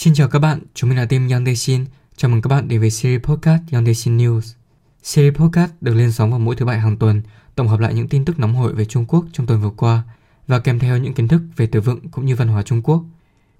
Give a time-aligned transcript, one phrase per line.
[0.00, 1.84] Xin chào các bạn, chúng mình là team Yang Dae
[2.16, 4.54] Chào mừng các bạn đến với series podcast Yang Dae News.
[5.02, 7.22] Series podcast được lên sóng vào mỗi thứ bảy hàng tuần,
[7.54, 10.02] tổng hợp lại những tin tức nóng hổi về Trung Quốc trong tuần vừa qua
[10.46, 13.04] và kèm theo những kiến thức về từ vựng cũng như văn hóa Trung Quốc.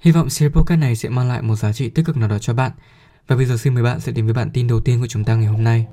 [0.00, 2.38] Hy vọng series podcast này sẽ mang lại một giá trị tích cực nào đó
[2.38, 2.72] cho bạn.
[3.26, 5.24] Và bây giờ xin mời bạn sẽ đến với bản tin đầu tiên của chúng
[5.24, 5.86] ta ngày hôm nay.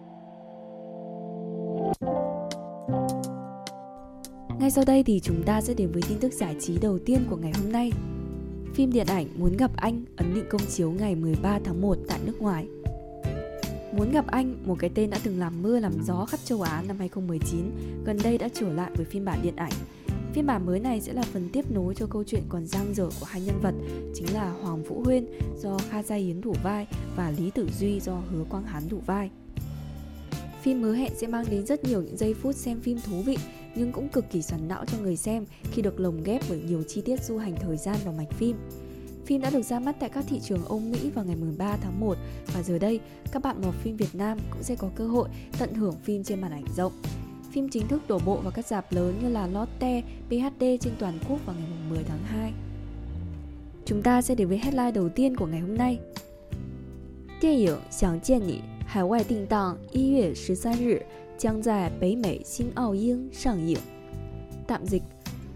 [4.59, 7.25] Ngay sau đây thì chúng ta sẽ đến với tin tức giải trí đầu tiên
[7.29, 7.91] của ngày hôm nay.
[8.73, 12.20] Phim điện ảnh Muốn gặp anh ấn định công chiếu ngày 13 tháng 1 tại
[12.26, 12.67] nước ngoài.
[13.93, 16.84] Muốn gặp anh, một cái tên đã từng làm mưa làm gió khắp châu Á
[16.88, 17.71] năm 2019,
[18.05, 19.71] gần đây đã trở lại với phiên bản điện ảnh.
[20.34, 23.09] Phiên bản mới này sẽ là phần tiếp nối cho câu chuyện còn dang dở
[23.20, 23.73] của hai nhân vật,
[24.13, 25.26] chính là Hoàng Vũ Huyên
[25.57, 28.98] do Kha Gia Yến thủ vai và Lý Tử Duy do Hứa Quang Hán thủ
[29.05, 29.29] vai.
[30.62, 33.38] Phim hứa hẹn sẽ mang đến rất nhiều những giây phút xem phim thú vị
[33.77, 36.82] nhưng cũng cực kỳ xoắn não cho người xem khi được lồng ghép bởi nhiều
[36.88, 38.56] chi tiết du hành thời gian vào mạch phim.
[39.27, 42.01] Phim đã được ra mắt tại các thị trường Âu Mỹ vào ngày 13 tháng
[42.01, 42.16] 1
[42.55, 43.01] và giờ đây
[43.32, 46.40] các bạn mọt phim Việt Nam cũng sẽ có cơ hội tận hưởng phim trên
[46.40, 46.93] màn ảnh rộng.
[47.52, 51.18] Phim chính thức đổ bộ vào các dạp lớn như là Lotte, PHD trên toàn
[51.29, 52.52] quốc vào ngày 10 tháng 2.
[53.85, 55.98] Chúng ta sẽ đến với headline đầu tiên của ngày hôm nay.
[57.43, 61.04] 电影《想见你》海外定档一月十三日
[61.38, 63.79] 将在北美新奥英上映.
[64.66, 65.03] Tạm dịch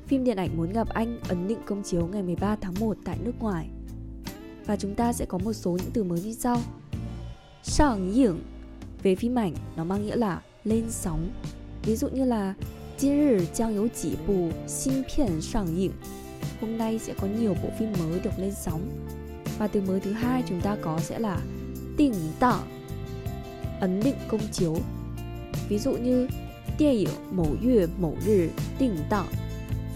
[0.06, 3.18] Phim điện ảnh Muốn gặp anh ấn định công chiếu ngày 13 tháng 1 tại
[3.24, 3.68] nước ngoài.
[4.66, 6.60] Và chúng ta sẽ có một số những từ mới như sau.
[7.62, 8.38] Sàng y影
[9.02, 11.28] Về phim ảnh, nó mang nghĩa là lên sóng.
[11.82, 12.54] Ví dụ như là
[12.98, 15.90] 今日将有几部新片上映
[16.60, 18.80] Hôm nay sẽ có nhiều bộ phim mới được lên sóng.
[19.58, 21.40] Và từ mới thứ hai chúng ta có sẽ là
[21.96, 22.60] 定档
[23.80, 24.76] ấn định công chiếu
[25.71, 26.27] Ví dụ như
[26.79, 29.25] điện ảnh mẫu yue mẫu rì tỉnh tạo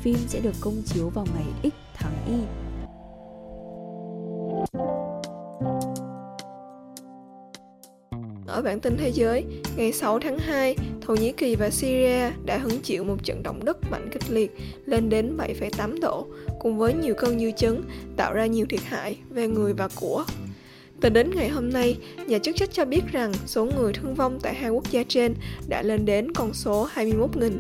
[0.01, 2.33] Phim sẽ được công chiếu vào ngày X tháng Y
[8.47, 9.45] Ở bản tin thế giới,
[9.77, 13.65] ngày 6 tháng 2, Thổ Nhĩ Kỳ và Syria đã hứng chịu một trận động
[13.65, 14.51] đất mạnh kịch liệt
[14.85, 16.27] lên đến 7,8 độ,
[16.59, 17.81] cùng với nhiều cơn dư chấn,
[18.17, 20.25] tạo ra nhiều thiệt hại về người và của.
[21.05, 24.39] Tính đến ngày hôm nay, nhà chức trách cho biết rằng số người thương vong
[24.41, 25.33] tại hai quốc gia trên
[25.67, 27.51] đã lên đến con số 21.000.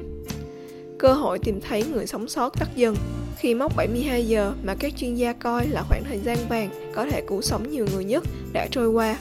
[0.99, 2.95] Cơ hội tìm thấy người sống sót tắt dần
[3.37, 7.05] khi mốc 72 giờ mà các chuyên gia coi là khoảng thời gian vàng có
[7.05, 8.23] thể cứu sống nhiều người nhất
[8.53, 9.17] đã trôi qua.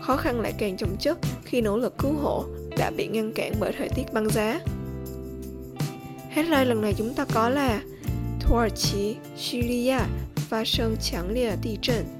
[0.00, 2.44] Khó khăn lại càng chồng chất khi nỗ lực cứu hộ
[2.78, 4.60] đã bị ngăn cản bởi thời tiết băng giá.
[6.28, 7.82] Headline lần này chúng ta có là
[8.40, 9.98] Thổ Nhĩ Syria
[10.34, 12.17] phát sinh chẳng lìa địa trận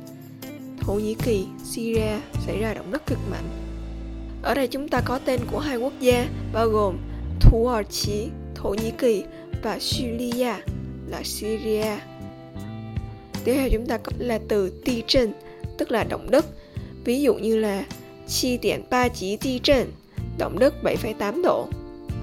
[0.88, 3.48] Thổ Nhĩ Kỳ, Syria xảy ra động đất cực mạnh.
[4.42, 6.98] Ở đây chúng ta có tên của hai quốc gia bao gồm
[7.40, 9.22] Thổ Ar Chí, Thổ Nhĩ Kỳ
[9.62, 10.52] và Syria
[11.06, 11.96] là Syria.
[13.44, 15.32] Tiếp theo chúng ta có là từ ti trần,
[15.78, 16.46] tức là động đất.
[17.04, 17.84] Ví dụ như là
[18.28, 19.92] chi tiện ba chỉ ti trần,
[20.38, 21.68] động đất 7,8 độ,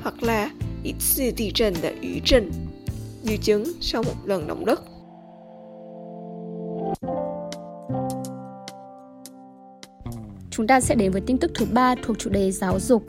[0.03, 0.51] hoặc là
[0.83, 0.95] ít
[1.35, 2.51] ti trần là ủy trần,
[3.23, 4.81] dư chứng sau một lần động đất.
[10.57, 13.03] chúng ta sẽ đến với tin tức thứ ba thuộc chủ đề giáo dục.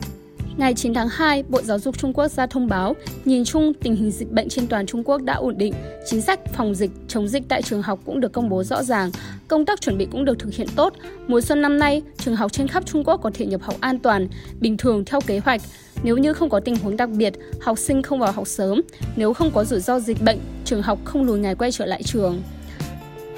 [0.57, 3.95] Ngày 9 tháng 2, Bộ Giáo dục Trung Quốc ra thông báo, nhìn chung tình
[3.95, 5.73] hình dịch bệnh trên toàn Trung Quốc đã ổn định,
[6.05, 9.11] chính sách phòng dịch, chống dịch tại trường học cũng được công bố rõ ràng,
[9.47, 10.93] công tác chuẩn bị cũng được thực hiện tốt.
[11.27, 13.99] Mùa xuân năm nay, trường học trên khắp Trung Quốc có thể nhập học an
[13.99, 14.27] toàn,
[14.59, 15.61] bình thường theo kế hoạch.
[16.03, 18.81] Nếu như không có tình huống đặc biệt, học sinh không vào học sớm,
[19.15, 22.03] nếu không có rủi ro dịch bệnh, trường học không lùi ngày quay trở lại
[22.03, 22.41] trường.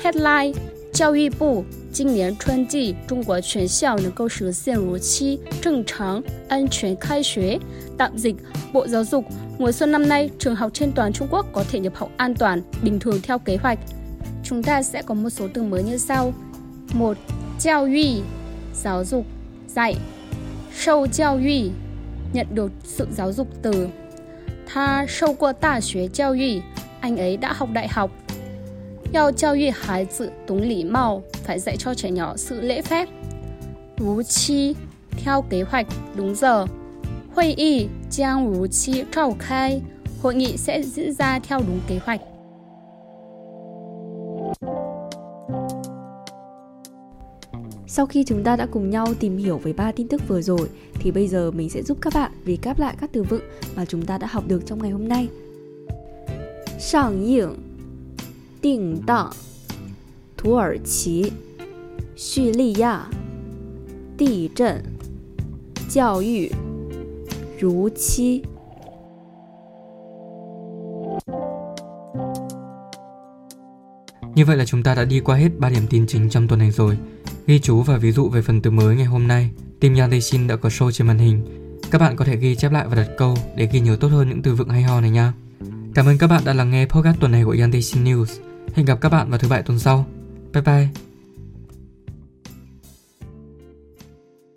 [0.03, 0.53] Headline
[0.94, 7.61] Chao Yipu, 今年春季，中国全校能够实现如期、正常、安全开学。
[7.97, 8.37] Tạm dịch,
[8.73, 9.25] Bộ Giáo dục,
[9.59, 12.35] mùa xuân năm nay, trường học trên toàn Trung Quốc có thể nhập học an
[12.35, 13.79] toàn, bình thường theo kế hoạch.
[14.45, 16.35] Chúng ta sẽ có một số từ mới như sau.
[16.93, 17.17] 1.
[17.59, 18.25] Giáo dục,
[18.75, 19.27] giáo dục,
[19.69, 19.95] dạy.
[20.77, 21.73] Sâu giáo dục,
[22.33, 23.89] nhận được sự giáo dục từ.
[24.67, 26.62] Tha sâu qua đại học giáo dục,
[27.01, 28.11] anh ấy đã học đại học.
[29.12, 33.09] 要教育孩子懂礼貌，phải dạy cho trẻ nhỏ sự lễ phép.
[33.99, 34.75] Rú chi,
[35.11, 35.87] theo kế hoạch,
[36.17, 36.67] đúng giờ.
[37.35, 39.81] Hội nghị将如期召开,
[40.23, 42.21] hội nghị sẽ diễn ra theo đúng kế hoạch.
[47.87, 50.69] Sau khi chúng ta đã cùng nhau tìm hiểu về ba tin tức vừa rồi
[50.94, 53.43] thì bây giờ mình sẽ giúp các bạn recap lại các từ vựng
[53.76, 55.29] mà chúng ta đã học được trong ngày hôm nay.
[56.79, 57.55] Sàng 映
[58.62, 59.32] 定档，
[60.38, 61.32] 土耳其、
[62.16, 63.08] 叙利亚、
[64.18, 64.84] 地震、
[65.90, 66.52] 教育、
[67.60, 68.44] 如期。
[74.36, 76.72] Như vậy là chúng ta đã đi qua hết 3 điểm tin chính trong tuần này
[76.72, 76.98] rồi.
[77.48, 80.56] Ghi chú và ví dụ về phần từ mới ngày hôm nay, Team Yadeshin đã
[80.56, 81.42] có show trên màn hình.
[81.92, 84.30] Các bạn có thể ghi chép lại và đặt câu để ghi nhớ tốt hơn
[84.30, 85.34] những từ vựng hay ho này nha.
[85.96, 88.49] Cảm ơn các bạn đã lắng nghe podcast tuần này của Yadeshin News.
[88.74, 90.06] Hẹn gặp các bạn vào thứ bảy tuần sau.
[90.54, 91.09] Bye bye!